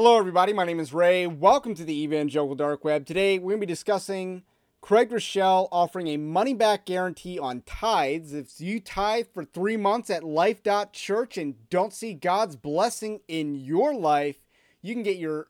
Hello, 0.00 0.16
everybody. 0.16 0.52
My 0.52 0.64
name 0.64 0.78
is 0.78 0.94
Ray. 0.94 1.26
Welcome 1.26 1.74
to 1.74 1.82
the 1.82 2.04
Evangelical 2.04 2.54
Dark 2.54 2.84
Web. 2.84 3.04
Today, 3.04 3.36
we're 3.36 3.50
going 3.50 3.62
to 3.62 3.66
be 3.66 3.72
discussing 3.72 4.44
Craig 4.80 5.10
Groeschel 5.10 5.66
offering 5.72 6.06
a 6.06 6.16
money 6.16 6.54
back 6.54 6.86
guarantee 6.86 7.36
on 7.36 7.62
tithes. 7.62 8.32
If 8.32 8.60
you 8.60 8.78
tithe 8.78 9.26
for 9.34 9.44
three 9.44 9.76
months 9.76 10.08
at 10.08 10.22
life.church 10.22 11.36
and 11.36 11.68
don't 11.68 11.92
see 11.92 12.14
God's 12.14 12.54
blessing 12.54 13.22
in 13.26 13.56
your 13.56 13.92
life, 13.92 14.36
you 14.82 14.94
can 14.94 15.02
get 15.02 15.16
your 15.16 15.48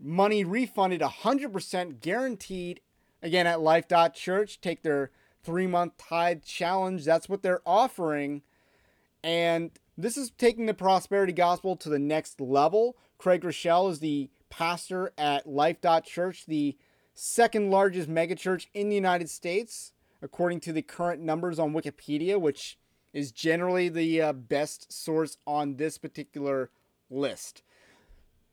money 0.00 0.42
refunded 0.42 1.02
100% 1.02 2.00
guaranteed 2.00 2.80
again 3.22 3.46
at 3.46 3.60
life.church. 3.60 4.62
Take 4.62 4.82
their 4.82 5.10
three 5.44 5.66
month 5.66 5.98
tithe 5.98 6.44
challenge. 6.44 7.04
That's 7.04 7.28
what 7.28 7.42
they're 7.42 7.60
offering. 7.66 8.40
And 9.22 9.70
this 9.96 10.16
is 10.16 10.30
taking 10.30 10.66
the 10.66 10.74
prosperity 10.74 11.32
gospel 11.32 11.76
to 11.76 11.88
the 11.88 11.98
next 11.98 12.40
level. 12.40 12.96
Craig 13.18 13.42
Groeschel 13.42 13.90
is 13.90 14.00
the 14.00 14.30
pastor 14.50 15.12
at 15.16 15.46
Life.Church, 15.46 16.46
the 16.46 16.76
second 17.14 17.70
largest 17.70 18.08
megachurch 18.08 18.66
in 18.74 18.88
the 18.88 18.94
United 18.94 19.28
States, 19.28 19.92
according 20.22 20.60
to 20.60 20.72
the 20.72 20.82
current 20.82 21.22
numbers 21.22 21.58
on 21.58 21.72
Wikipedia, 21.72 22.40
which 22.40 22.78
is 23.12 23.32
generally 23.32 23.88
the 23.88 24.20
uh, 24.22 24.32
best 24.32 24.92
source 24.92 25.36
on 25.46 25.76
this 25.76 25.98
particular 25.98 26.70
list. 27.10 27.62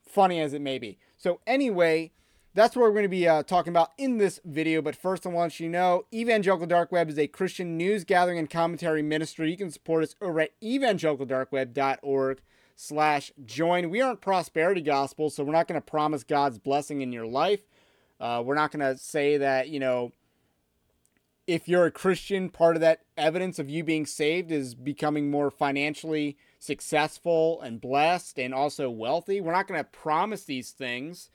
Funny 0.02 0.39
as 0.41 0.53
it 0.53 0.61
may 0.61 0.77
be. 0.77 0.97
So, 1.17 1.39
anyway, 1.47 2.11
that's 2.59 2.76
what 2.76 2.84
we're 2.84 2.91
going 2.91 3.04
to 3.04 3.09
be 3.09 3.26
uh, 3.26 3.41
talking 3.41 3.72
about 3.72 3.94
in 3.98 4.18
this 4.18 4.41
video. 4.44 4.81
But 4.81 4.95
first, 4.95 5.26
I 5.26 5.30
want 5.30 5.59
you 5.62 5.67
to 5.67 5.72
know 5.72 6.05
Evangelical 6.13 6.67
Dark 6.67 6.91
Web 6.91 7.09
is 7.09 7.17
a 7.17 7.27
Christian 7.27 7.77
news 7.77 8.04
gathering 8.04 8.38
and 8.38 8.50
commentary 8.50 9.02
ministry. 9.02 9.50
You 9.50 9.55
can 9.55 9.72
support 9.72 10.04
us 10.04 10.16
over 10.22 10.41
at 10.41 10.59
evangelicaldarkweb.org 10.62 12.41
slash 12.76 13.31
join. 13.45 13.90
We 13.90 14.02
aren't 14.02 14.20
prosperity 14.20 14.81
gospel, 14.81 15.30
so 15.30 15.45
we're 15.45 15.53
not 15.53 15.70
going 15.70 15.80
to 15.80 15.86
promise 15.86 16.23
God's 16.23 16.59
blessing 16.59 17.00
in 17.00 17.14
your 17.14 17.26
life. 17.26 17.62
Uh, 18.20 18.44
we're 18.45 18.55
not 18.55 18.72
going 18.72 18.86
to 18.86 19.02
say 19.02 19.38
that, 19.38 19.70
you 19.70 19.80
know, 19.80 20.11
if 21.48 21.70
you're 21.70 21.86
a 21.86 21.92
Christian, 21.92 22.50
part 22.50 22.76
of 22.76 22.81
that 22.81 23.03
evidence 23.17 23.58
of 23.58 23.70
you 23.70 23.86
being 23.86 24.05
saved 24.05 24.52
is 24.52 24.76
becoming 24.76 25.31
more 25.31 25.50
financially 25.50 26.38
successful 26.59 27.61
and 27.61 27.80
blessed 27.80 28.38
and 28.38 28.53
also 28.53 28.89
wealthy. 28.89 29.39
We're 29.39 29.53
not 29.53 29.67
going 29.67 29.80
to 29.80 29.89
promise 29.89 30.44
these 30.44 30.72
things 30.72 31.30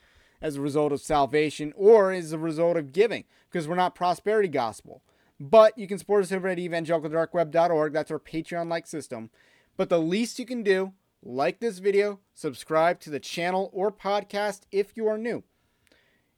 as 0.45 0.56
a 0.56 0.61
result 0.61 0.92
of 0.92 1.00
salvation 1.00 1.73
or 1.75 2.12
as 2.12 2.31
a 2.31 2.39
result 2.39 2.77
of 2.77 2.92
giving 2.92 3.25
because 3.50 3.67
we're 3.67 3.75
not 3.75 3.95
prosperity 3.95 4.47
gospel. 4.47 5.03
But 5.41 5.77
you 5.78 5.89
can 5.89 5.98
support 5.98 6.23
us 6.23 6.31
over 6.31 6.48
at 6.48 6.59
evangelicaldarkweb.org. 6.59 7.92
That's 7.95 8.11
our 8.11 8.19
Patreon 8.20 8.69
like 8.69 8.86
system. 8.86 9.31
But 9.78 9.89
the 9.89 9.98
least 9.98 10.39
you 10.39 10.45
can 10.45 10.62
do 10.62 10.92
like 11.23 11.61
this 11.61 11.78
video, 11.78 12.20
subscribe 12.34 13.01
to 13.01 13.11
the 13.11 13.19
channel 13.19 13.70
or 13.73 13.91
podcast 13.91 14.61
if 14.70 14.92
you 14.97 15.09
are 15.09 15.17
new. 15.17 15.42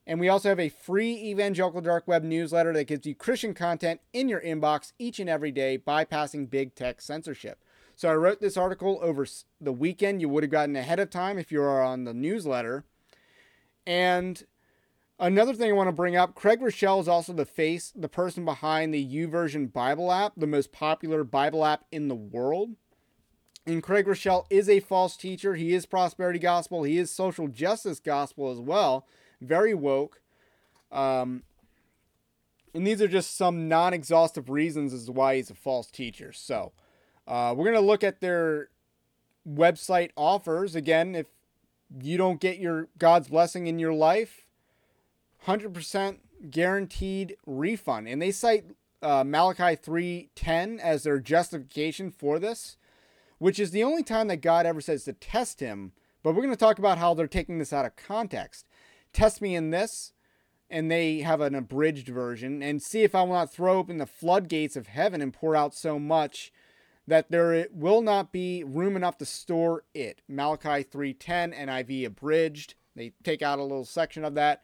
And 0.06 0.20
we 0.20 0.28
also 0.28 0.50
have 0.50 0.60
a 0.60 0.68
free 0.68 1.14
Evangelical 1.16 1.80
Dark 1.80 2.06
Web 2.06 2.22
newsletter 2.22 2.72
that 2.74 2.86
gives 2.86 3.06
you 3.06 3.14
Christian 3.16 3.54
content 3.54 4.00
in 4.12 4.28
your 4.28 4.41
inbox 4.41 4.92
each 5.00 5.18
and 5.18 5.28
every 5.28 5.50
day, 5.50 5.78
bypassing 5.84 6.48
big 6.48 6.76
tech 6.76 7.02
censorship. 7.02 7.58
So 7.96 8.08
I 8.08 8.14
wrote 8.14 8.41
this 8.41 8.56
article 8.56 9.00
over 9.02 9.26
the 9.60 9.72
weekend. 9.72 10.20
You 10.20 10.28
would 10.28 10.44
have 10.44 10.52
gotten 10.52 10.76
ahead 10.76 11.00
of 11.00 11.10
time 11.10 11.38
if 11.38 11.50
you 11.50 11.60
are 11.60 11.82
on 11.82 12.04
the 12.04 12.14
newsletter. 12.14 12.84
And 13.86 14.44
another 15.18 15.54
thing 15.54 15.70
I 15.70 15.74
want 15.74 15.88
to 15.88 15.92
bring 15.92 16.16
up 16.16 16.34
Craig 16.34 16.60
Groeschel 16.60 17.00
is 17.00 17.08
also 17.08 17.32
the 17.32 17.44
face, 17.44 17.92
the 17.94 18.08
person 18.08 18.44
behind 18.44 18.92
the 18.92 19.06
YouVersion 19.06 19.72
Bible 19.72 20.10
app, 20.10 20.32
the 20.36 20.46
most 20.46 20.72
popular 20.72 21.24
Bible 21.24 21.64
app 21.64 21.84
in 21.92 22.08
the 22.08 22.14
world. 22.14 22.70
And 23.66 23.82
Craig 23.82 24.06
Groeschel 24.06 24.46
is 24.48 24.68
a 24.68 24.80
false 24.80 25.16
teacher. 25.16 25.54
He 25.54 25.74
is 25.74 25.86
prosperity 25.86 26.38
gospel. 26.38 26.84
He 26.84 26.98
is 26.98 27.10
social 27.10 27.48
justice 27.48 27.98
gospel 27.98 28.50
as 28.50 28.60
well. 28.60 29.06
Very 29.40 29.74
woke. 29.74 30.20
Um, 30.92 31.42
and 32.74 32.86
these 32.86 33.02
are 33.02 33.08
just 33.08 33.36
some 33.36 33.68
non 33.68 33.92
exhaustive 33.92 34.50
reasons 34.50 34.92
as 34.92 35.06
to 35.06 35.12
why 35.12 35.36
he's 35.36 35.50
a 35.50 35.54
false 35.54 35.91
teacher. 35.91 36.32
So 36.32 36.72
uh, 37.26 37.54
we're 37.56 37.64
going 37.64 37.75
to 37.75 37.80
look 37.80 38.04
at 38.04 38.20
their 38.20 38.69
website 39.48 40.10
offers. 40.16 40.75
Again, 40.75 41.14
if 41.14 41.26
you 42.00 42.16
don't 42.16 42.41
get 42.41 42.58
your 42.58 42.88
God's 42.98 43.28
blessing 43.28 43.66
in 43.66 43.78
your 43.78 43.92
life, 43.92 44.47
100% 45.47 46.19
guaranteed 46.50 47.36
refund. 47.47 48.08
And 48.08 48.20
they 48.20 48.32
cite 48.32 48.64
uh, 49.02 49.24
Malachi 49.24 49.76
3:10 49.76 50.80
as 50.80 51.02
their 51.02 51.19
justification 51.19 52.10
for 52.10 52.38
this 52.38 52.76
which 53.38 53.58
is 53.58 53.70
the 53.70 53.84
only 53.84 54.02
time 54.02 54.28
that 54.28 54.38
God 54.38 54.66
ever 54.66 54.80
says 54.80 55.04
to 55.04 55.12
test 55.12 55.60
him. 55.60 55.92
But 56.22 56.34
we're 56.34 56.42
going 56.42 56.54
to 56.54 56.56
talk 56.56 56.78
about 56.78 56.98
how 56.98 57.14
they're 57.14 57.26
taking 57.26 57.58
this 57.58 57.72
out 57.72 57.84
of 57.84 57.96
context. 57.96 58.66
Test 59.12 59.41
me 59.41 59.54
in 59.54 59.70
this, 59.70 60.12
and 60.69 60.91
they 60.91 61.20
have 61.20 61.41
an 61.41 61.54
abridged 61.54 62.08
version, 62.08 62.62
and 62.62 62.82
see 62.82 63.02
if 63.02 63.14
I 63.14 63.22
will 63.22 63.34
not 63.34 63.52
throw 63.52 63.78
open 63.78 63.98
the 63.98 64.06
floodgates 64.06 64.76
of 64.76 64.88
heaven 64.88 65.20
and 65.20 65.32
pour 65.32 65.54
out 65.54 65.75
so 65.75 65.98
much 65.98 66.52
that 67.06 67.31
there 67.31 67.67
will 67.72 68.03
not 68.03 68.33
be 68.33 68.65
room 68.65 68.97
enough 68.97 69.19
to 69.19 69.25
store 69.25 69.84
it. 69.94 70.22
Malachi 70.28 70.83
3:10 70.83 71.53
NIV 71.53 72.05
abridged. 72.05 72.75
They 72.94 73.12
take 73.22 73.43
out 73.43 73.59
a 73.59 73.62
little 73.62 73.84
section 73.84 74.25
of 74.25 74.34
that. 74.34 74.62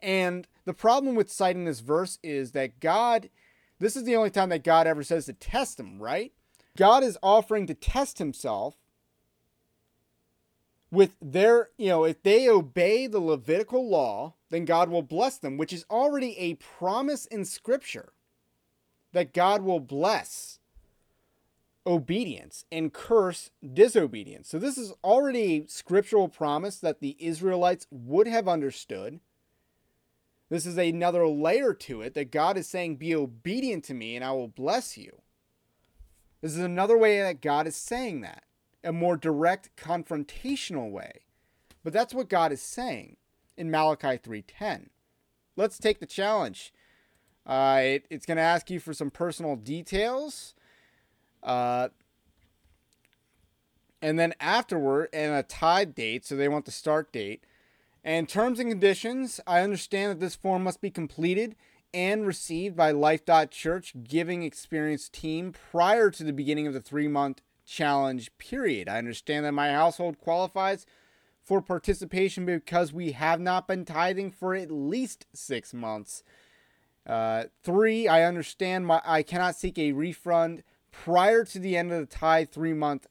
And 0.00 0.46
the 0.64 0.74
problem 0.74 1.14
with 1.14 1.30
citing 1.30 1.64
this 1.64 1.80
verse 1.80 2.18
is 2.22 2.52
that 2.52 2.80
God 2.80 3.30
this 3.80 3.96
is 3.96 4.04
the 4.04 4.14
only 4.14 4.30
time 4.30 4.50
that 4.50 4.62
God 4.62 4.86
ever 4.86 5.02
says 5.02 5.24
to 5.26 5.32
test 5.32 5.80
him, 5.80 6.00
right? 6.00 6.32
God 6.76 7.02
is 7.02 7.18
offering 7.22 7.66
to 7.66 7.74
test 7.74 8.18
himself 8.18 8.76
with 10.90 11.16
their, 11.20 11.70
you 11.78 11.88
know, 11.88 12.04
if 12.04 12.22
they 12.22 12.48
obey 12.48 13.06
the 13.06 13.20
Levitical 13.20 13.88
law, 13.88 14.34
then 14.50 14.64
God 14.64 14.90
will 14.90 15.02
bless 15.02 15.38
them, 15.38 15.56
which 15.56 15.72
is 15.72 15.86
already 15.90 16.36
a 16.38 16.54
promise 16.54 17.26
in 17.26 17.44
Scripture 17.44 18.12
that 19.12 19.32
God 19.32 19.62
will 19.62 19.80
bless 19.80 20.59
obedience 21.86 22.64
and 22.70 22.92
curse 22.92 23.50
disobedience. 23.72 24.48
So, 24.48 24.58
this 24.58 24.78
is 24.78 24.92
already 25.02 25.64
scriptural 25.68 26.28
promise 26.28 26.78
that 26.78 27.00
the 27.00 27.16
Israelites 27.18 27.86
would 27.90 28.26
have 28.26 28.48
understood. 28.48 29.20
This 30.48 30.66
is 30.66 30.76
another 30.76 31.26
layer 31.28 31.72
to 31.74 32.02
it 32.02 32.14
that 32.14 32.32
God 32.32 32.56
is 32.56 32.68
saying, 32.68 32.96
Be 32.96 33.14
obedient 33.14 33.84
to 33.84 33.94
me 33.94 34.16
and 34.16 34.24
I 34.24 34.32
will 34.32 34.48
bless 34.48 34.98
you. 34.98 35.22
This 36.40 36.52
is 36.52 36.58
another 36.58 36.98
way 36.98 37.20
that 37.20 37.40
God 37.40 37.66
is 37.66 37.76
saying 37.76 38.22
that, 38.22 38.44
a 38.82 38.92
more 38.92 39.16
direct 39.16 39.70
confrontational 39.76 40.90
way. 40.90 41.20
But 41.84 41.92
that's 41.92 42.14
what 42.14 42.28
God 42.28 42.52
is 42.52 42.62
saying 42.62 43.16
in 43.56 43.70
Malachi 43.70 44.18
3:10. 44.18 44.90
Let's 45.56 45.78
take 45.78 46.00
the 46.00 46.06
challenge. 46.06 46.72
Uh, 47.46 47.80
it, 47.82 48.06
it's 48.10 48.26
going 48.26 48.36
to 48.36 48.42
ask 48.42 48.70
you 48.70 48.80
for 48.80 48.94
some 48.94 49.10
personal 49.10 49.56
details. 49.56 50.54
Uh, 51.42 51.88
and 54.02 54.18
then 54.18 54.34
afterward, 54.40 55.08
and 55.12 55.34
a 55.34 55.42
tithe 55.42 55.94
date, 55.94 56.24
so 56.24 56.36
they 56.36 56.48
want 56.48 56.64
the 56.64 56.70
start 56.70 57.12
date. 57.12 57.44
And 58.02 58.28
terms 58.28 58.58
and 58.58 58.70
conditions, 58.70 59.40
I 59.46 59.60
understand 59.60 60.12
that 60.12 60.20
this 60.20 60.34
form 60.34 60.64
must 60.64 60.80
be 60.80 60.90
completed 60.90 61.54
and 61.92 62.26
received 62.26 62.76
by 62.76 62.92
Life.Church 62.92 63.94
Giving 64.04 64.42
Experience 64.42 65.08
team 65.08 65.52
prior 65.52 66.10
to 66.10 66.24
the 66.24 66.32
beginning 66.32 66.66
of 66.66 66.72
the 66.72 66.80
three 66.80 67.08
month 67.08 67.42
challenge 67.66 68.30
period. 68.38 68.88
I 68.88 68.98
understand 68.98 69.44
that 69.44 69.52
my 69.52 69.72
household 69.72 70.18
qualifies 70.18 70.86
for 71.42 71.60
participation 71.60 72.46
because 72.46 72.92
we 72.92 73.12
have 73.12 73.40
not 73.40 73.68
been 73.68 73.84
tithing 73.84 74.30
for 74.30 74.54
at 74.54 74.70
least 74.70 75.26
six 75.34 75.74
months. 75.74 76.22
Uh, 77.06 77.44
three, 77.62 78.06
I 78.06 78.24
understand 78.24 78.86
my 78.86 79.00
I 79.04 79.22
cannot 79.22 79.56
seek 79.56 79.78
a 79.78 79.92
refund 79.92 80.62
prior 80.92 81.44
to 81.44 81.58
the 81.58 81.76
end 81.76 81.92
of 81.92 82.00
the 82.00 82.06
tithe 82.06 82.50
three 82.50 82.72
month 82.72 83.06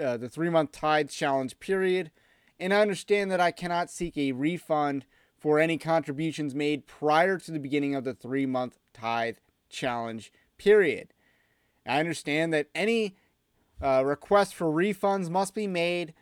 uh, 0.00 0.16
the 0.16 0.28
three 0.28 0.50
month 0.50 0.72
tithe 0.72 1.10
challenge 1.10 1.58
period, 1.58 2.10
and 2.60 2.72
I 2.72 2.80
understand 2.80 3.30
that 3.30 3.40
I 3.40 3.50
cannot 3.50 3.90
seek 3.90 4.16
a 4.16 4.32
refund 4.32 5.04
for 5.38 5.58
any 5.58 5.78
contributions 5.78 6.54
made 6.54 6.86
prior 6.86 7.38
to 7.38 7.50
the 7.50 7.60
beginning 7.60 7.94
of 7.94 8.04
the 8.04 8.14
three 8.14 8.46
month 8.46 8.78
tithe 8.92 9.36
challenge 9.68 10.32
period. 10.56 11.14
I 11.86 12.00
understand 12.00 12.52
that 12.52 12.68
any 12.74 13.16
uh, 13.80 14.02
request 14.04 14.54
for 14.54 14.66
refunds 14.66 15.30
must 15.30 15.54
be 15.54 15.66
made 15.66 16.14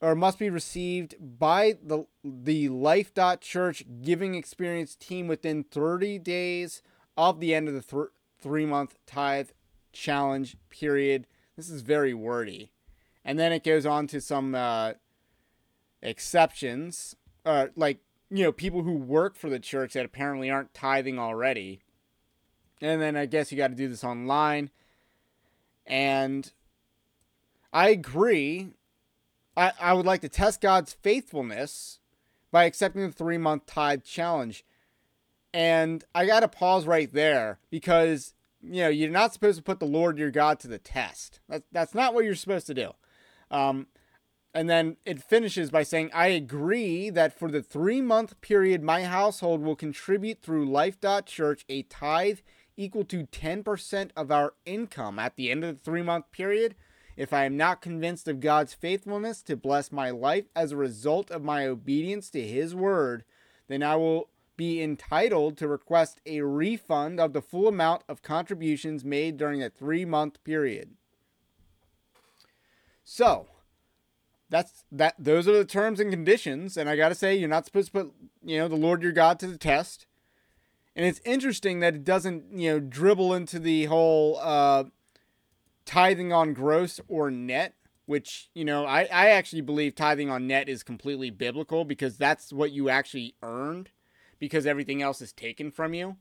or 0.00 0.14
must 0.14 0.38
be 0.38 0.50
received 0.50 1.16
by 1.20 1.76
the 1.82 2.06
the 2.24 2.68
life.church 2.68 3.84
giving 4.02 4.34
experience 4.34 4.94
team 4.94 5.26
within 5.26 5.64
30 5.64 6.18
days 6.18 6.82
of 7.16 7.40
the 7.40 7.54
end 7.54 7.68
of 7.68 7.74
the 7.74 7.82
th- 7.82 8.10
3 8.40 8.66
month 8.66 8.96
tithe 9.06 9.50
challenge 9.96 10.56
period. 10.70 11.26
This 11.56 11.68
is 11.70 11.82
very 11.82 12.14
wordy. 12.14 12.70
And 13.24 13.38
then 13.38 13.52
it 13.52 13.64
goes 13.64 13.86
on 13.86 14.06
to 14.08 14.20
some 14.20 14.54
uh, 14.54 14.92
exceptions, 16.02 17.16
uh, 17.44 17.68
like 17.76 17.98
you 18.30 18.44
know, 18.44 18.52
people 18.52 18.82
who 18.82 18.92
work 18.92 19.36
for 19.36 19.48
the 19.48 19.60
church 19.60 19.92
that 19.92 20.04
apparently 20.04 20.50
aren't 20.50 20.74
tithing 20.74 21.18
already. 21.18 21.80
And 22.80 23.00
then 23.00 23.16
I 23.16 23.26
guess 23.26 23.50
you 23.50 23.58
got 23.58 23.68
to 23.68 23.74
do 23.74 23.88
this 23.88 24.04
online. 24.04 24.70
And 25.86 26.50
I 27.72 27.90
agree 27.90 28.70
I, 29.56 29.72
I 29.80 29.92
would 29.94 30.06
like 30.06 30.20
to 30.20 30.28
test 30.28 30.60
God's 30.60 30.92
faithfulness 30.92 31.98
by 32.50 32.64
accepting 32.64 33.02
the 33.02 33.12
three 33.12 33.38
month 33.38 33.66
tithe 33.66 34.04
challenge. 34.04 34.64
And 35.54 36.04
I 36.14 36.26
got 36.26 36.40
to 36.40 36.48
pause 36.48 36.86
right 36.86 37.10
there 37.10 37.58
because, 37.70 38.34
you 38.68 38.82
know, 38.82 38.88
you're 38.88 39.10
not 39.10 39.32
supposed 39.32 39.58
to 39.58 39.62
put 39.62 39.80
the 39.80 39.86
Lord 39.86 40.18
your 40.18 40.30
God 40.30 40.60
to 40.60 40.68
the 40.68 40.78
test. 40.78 41.40
That's, 41.48 41.66
that's 41.72 41.94
not 41.94 42.14
what 42.14 42.24
you're 42.24 42.34
supposed 42.34 42.66
to 42.68 42.74
do. 42.74 42.92
Um, 43.50 43.86
and 44.54 44.70
then 44.70 44.96
it 45.04 45.22
finishes 45.22 45.70
by 45.70 45.82
saying, 45.82 46.10
I 46.14 46.28
agree 46.28 47.10
that 47.10 47.38
for 47.38 47.50
the 47.50 47.62
three 47.62 48.00
month 48.00 48.40
period, 48.40 48.82
my 48.82 49.04
household 49.04 49.62
will 49.62 49.76
contribute 49.76 50.40
through 50.40 50.70
Life.Church 50.70 51.64
a 51.68 51.82
tithe 51.82 52.38
equal 52.76 53.04
to 53.04 53.26
10% 53.26 54.10
of 54.16 54.30
our 54.30 54.54
income 54.64 55.18
at 55.18 55.36
the 55.36 55.50
end 55.50 55.64
of 55.64 55.76
the 55.76 55.82
three 55.82 56.02
month 56.02 56.30
period. 56.32 56.74
If 57.16 57.32
I 57.32 57.44
am 57.44 57.56
not 57.56 57.80
convinced 57.80 58.28
of 58.28 58.40
God's 58.40 58.74
faithfulness 58.74 59.42
to 59.42 59.56
bless 59.56 59.90
my 59.90 60.10
life 60.10 60.46
as 60.54 60.72
a 60.72 60.76
result 60.76 61.30
of 61.30 61.42
my 61.42 61.66
obedience 61.66 62.28
to 62.30 62.42
His 62.42 62.74
word, 62.74 63.24
then 63.68 63.82
I 63.82 63.96
will 63.96 64.28
be 64.56 64.82
entitled 64.82 65.56
to 65.58 65.68
request 65.68 66.20
a 66.26 66.40
refund 66.40 67.20
of 67.20 67.32
the 67.32 67.42
full 67.42 67.68
amount 67.68 68.02
of 68.08 68.22
contributions 68.22 69.04
made 69.04 69.36
during 69.36 69.62
a 69.62 69.70
three 69.70 70.04
month 70.04 70.42
period. 70.44 70.94
So, 73.04 73.46
that's 74.48 74.84
that 74.92 75.14
those 75.18 75.48
are 75.48 75.52
the 75.52 75.64
terms 75.64 75.98
and 75.98 76.10
conditions 76.10 76.76
and 76.76 76.88
i 76.88 76.96
gotta 76.96 77.14
say 77.14 77.34
you're 77.34 77.48
not 77.48 77.64
supposed 77.64 77.88
to 77.88 77.92
put 77.92 78.12
you 78.44 78.58
know 78.58 78.68
the 78.68 78.76
lord 78.76 79.02
your 79.02 79.12
god 79.12 79.38
to 79.38 79.46
the 79.46 79.58
test 79.58 80.06
and 80.94 81.04
it's 81.04 81.20
interesting 81.24 81.80
that 81.80 81.94
it 81.94 82.04
doesn't 82.04 82.44
you 82.52 82.70
know 82.70 82.80
dribble 82.80 83.34
into 83.34 83.58
the 83.58 83.86
whole 83.86 84.38
uh, 84.40 84.84
tithing 85.84 86.32
on 86.32 86.52
gross 86.54 87.00
or 87.08 87.30
net 87.30 87.74
which 88.06 88.50
you 88.54 88.64
know 88.64 88.86
I, 88.86 89.02
I 89.12 89.30
actually 89.30 89.62
believe 89.62 89.94
tithing 89.94 90.30
on 90.30 90.46
net 90.46 90.68
is 90.68 90.82
completely 90.82 91.30
biblical 91.30 91.84
because 91.84 92.16
that's 92.16 92.52
what 92.52 92.70
you 92.70 92.88
actually 92.88 93.34
earned 93.42 93.90
because 94.38 94.66
everything 94.66 95.02
else 95.02 95.20
is 95.20 95.32
taken 95.32 95.70
from 95.70 95.94
you. 95.94 96.16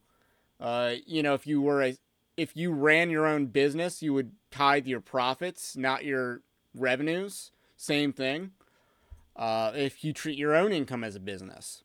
Uh, 0.60 0.96
you 1.06 1.22
know 1.22 1.34
if 1.34 1.46
you 1.46 1.62
were 1.62 1.84
a 1.84 1.98
if 2.38 2.56
you 2.56 2.72
ran 2.72 3.10
your 3.10 3.26
own 3.26 3.46
business 3.48 4.02
you 4.02 4.14
would 4.14 4.32
tithe 4.52 4.88
your 4.88 5.02
profits 5.02 5.76
not 5.76 6.06
your 6.06 6.42
revenues. 6.74 7.52
Same 7.76 8.14
thing. 8.14 8.52
Uh, 9.36 9.72
if 9.76 10.04
you 10.04 10.14
treat 10.14 10.38
your 10.38 10.56
own 10.56 10.72
income 10.72 11.04
as 11.04 11.16
a 11.16 11.20
business. 11.20 11.84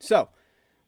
So 0.00 0.30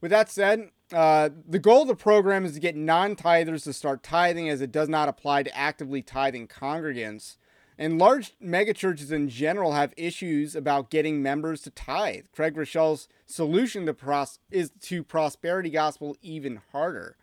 with 0.00 0.10
that 0.10 0.28
said 0.28 0.70
uh, 0.92 1.30
the 1.46 1.58
goal 1.58 1.82
of 1.82 1.88
the 1.88 1.96
program 1.96 2.44
is 2.44 2.52
to 2.52 2.60
get 2.60 2.76
non 2.76 3.16
tithers 3.16 3.64
to 3.64 3.72
start 3.72 4.02
tithing 4.02 4.48
as 4.48 4.60
it 4.60 4.70
does 4.70 4.88
not 4.88 5.08
apply 5.08 5.42
to 5.42 5.56
actively 5.56 6.02
tithing 6.02 6.48
congregants. 6.48 7.36
And 7.78 7.98
large 7.98 8.32
megachurches 8.42 9.12
in 9.12 9.28
general 9.28 9.72
have 9.72 9.92
issues 9.96 10.56
about 10.56 10.90
getting 10.90 11.22
members 11.22 11.60
to 11.62 11.70
tithe. 11.70 12.24
Craig 12.32 12.54
Groeschel's 12.54 13.08
solution 13.26 13.84
to 13.86 13.94
pros- 13.94 14.38
is 14.50 14.70
to 14.82 15.04
prosperity 15.04 15.70
gospel 15.70 16.16
even 16.22 16.62
harder. 16.72 17.16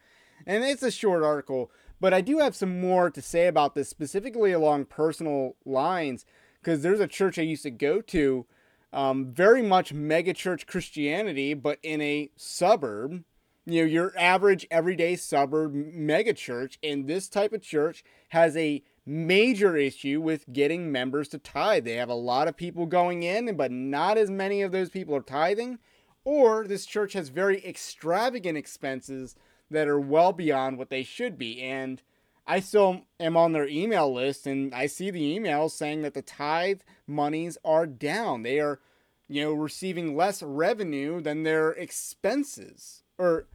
And 0.45 0.63
it's 0.63 0.83
a 0.83 0.91
short 0.91 1.23
article, 1.23 1.71
but 1.99 2.13
I 2.13 2.21
do 2.21 2.39
have 2.39 2.55
some 2.55 2.79
more 2.79 3.09
to 3.09 3.21
say 3.21 3.47
about 3.47 3.73
this, 3.73 3.89
specifically 3.89 4.51
along 4.51 4.85
personal 4.85 5.55
lines, 5.65 6.25
because 6.61 6.83
there's 6.83 6.99
a 6.99 7.07
church 7.07 7.39
I 7.39 7.43
used 7.43 7.63
to 7.63 7.71
go 7.71 8.01
to, 8.01 8.45
um, 8.91 9.31
very 9.33 9.63
much 9.63 9.93
megachurch 9.93 10.67
Christianity, 10.67 11.53
but 11.55 11.79
in 11.81 12.01
a 12.01 12.29
suburb 12.35 13.23
you 13.65 13.81
know 13.81 13.87
your 13.87 14.13
average 14.17 14.67
everyday 14.69 15.15
suburb 15.15 15.73
megachurch 15.73 16.77
and 16.83 17.07
this 17.07 17.29
type 17.29 17.53
of 17.53 17.61
church 17.61 18.03
has 18.29 18.57
a 18.57 18.83
major 19.05 19.75
issue 19.75 20.21
with 20.21 20.51
getting 20.51 20.91
members 20.91 21.27
to 21.29 21.37
tithe. 21.37 21.85
They 21.85 21.95
have 21.95 22.09
a 22.09 22.15
lot 22.15 22.47
of 22.47 22.55
people 22.55 22.85
going 22.85 23.23
in 23.23 23.55
but 23.55 23.71
not 23.71 24.17
as 24.17 24.29
many 24.29 24.61
of 24.61 24.71
those 24.71 24.89
people 24.89 25.15
are 25.15 25.21
tithing 25.21 25.79
or 26.23 26.65
this 26.65 26.85
church 26.85 27.13
has 27.13 27.29
very 27.29 27.65
extravagant 27.65 28.57
expenses 28.57 29.35
that 29.69 29.87
are 29.87 29.99
well 29.99 30.31
beyond 30.31 30.77
what 30.77 30.89
they 30.89 31.03
should 31.03 31.37
be. 31.37 31.61
And 31.61 32.01
i 32.45 32.59
still 32.59 33.01
am 33.19 33.37
on 33.37 33.53
their 33.53 33.67
email 33.67 34.13
list 34.13 34.45
and 34.45 34.75
i 34.75 34.85
see 34.85 35.09
the 35.09 35.39
emails 35.39 35.71
saying 35.71 36.01
that 36.01 36.13
the 36.13 36.21
tithe 36.21 36.81
monies 37.07 37.57
are 37.63 37.85
down. 37.85 38.43
They 38.43 38.59
are 38.59 38.79
you 39.27 39.43
know 39.43 39.53
receiving 39.53 40.15
less 40.15 40.41
revenue 40.41 41.21
than 41.21 41.43
their 41.43 41.71
expenses 41.71 43.03
or 43.17 43.47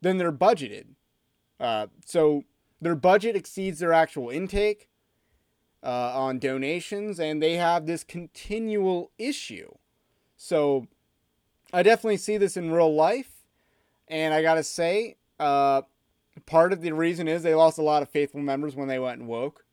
than 0.00 0.18
they're 0.18 0.32
budgeted. 0.32 0.86
Uh, 1.58 1.86
so 2.04 2.44
their 2.80 2.94
budget 2.94 3.34
exceeds 3.34 3.78
their 3.78 3.92
actual 3.92 4.30
intake 4.30 4.88
uh, 5.86 6.12
on 6.14 6.40
donations, 6.40 7.20
and 7.20 7.40
they 7.40 7.54
have 7.54 7.86
this 7.86 8.02
continual 8.02 9.12
issue. 9.18 9.70
So 10.36 10.88
I 11.72 11.84
definitely 11.84 12.16
see 12.16 12.36
this 12.36 12.56
in 12.56 12.72
real 12.72 12.92
life, 12.92 13.44
and 14.08 14.34
I 14.34 14.42
gotta 14.42 14.64
say, 14.64 15.16
uh, 15.38 15.82
part 16.44 16.72
of 16.72 16.82
the 16.82 16.92
reason 16.92 17.28
is 17.28 17.42
they 17.42 17.54
lost 17.54 17.78
a 17.78 17.82
lot 17.82 18.02
of 18.02 18.08
faithful 18.08 18.40
members 18.40 18.74
when 18.74 18.88
they 18.88 18.98
went 18.98 19.20
and 19.20 19.28
woke 19.28 19.64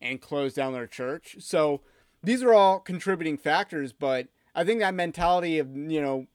and 0.00 0.20
closed 0.20 0.56
down 0.56 0.72
their 0.72 0.86
church. 0.86 1.36
So 1.40 1.82
these 2.22 2.42
are 2.42 2.54
all 2.54 2.80
contributing 2.80 3.36
factors, 3.36 3.92
but 3.92 4.28
I 4.54 4.64
think 4.64 4.80
that 4.80 4.94
mentality 4.94 5.58
of 5.58 5.76
you 5.76 6.00
know 6.00 6.26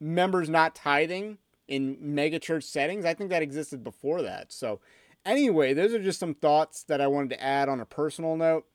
members 0.00 0.48
not 0.48 0.74
tithing 0.74 1.38
in 1.68 1.96
megachurch 1.96 2.64
settings. 2.64 3.04
I 3.04 3.14
think 3.14 3.30
that 3.30 3.42
existed 3.42 3.84
before 3.84 4.22
that. 4.22 4.52
So, 4.52 4.80
anyway, 5.24 5.74
those 5.74 5.94
are 5.94 6.02
just 6.02 6.20
some 6.20 6.34
thoughts 6.34 6.82
that 6.84 7.00
I 7.00 7.06
wanted 7.06 7.30
to 7.30 7.42
add 7.42 7.68
on 7.68 7.80
a 7.80 7.86
personal 7.86 8.36
note, 8.36 8.66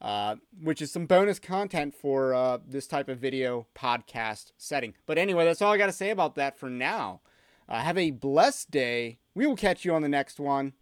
uh, 0.00 0.36
which 0.60 0.82
is 0.82 0.92
some 0.92 1.06
bonus 1.06 1.38
content 1.38 1.94
for 1.94 2.34
uh, 2.34 2.58
this 2.66 2.86
type 2.86 3.08
of 3.08 3.18
video 3.18 3.66
podcast 3.74 4.52
setting. 4.58 4.94
But 5.06 5.18
anyway, 5.18 5.44
that's 5.44 5.62
all 5.62 5.72
I 5.72 5.78
got 5.78 5.86
to 5.86 5.92
say 5.92 6.10
about 6.10 6.34
that 6.36 6.58
for 6.58 6.68
now. 6.68 7.20
Uh, 7.68 7.80
have 7.80 7.98
a 7.98 8.10
blessed 8.10 8.70
day. 8.70 9.18
We 9.34 9.46
will 9.46 9.56
catch 9.56 9.84
you 9.84 9.94
on 9.94 10.02
the 10.02 10.08
next 10.08 10.40
one. 10.40 10.74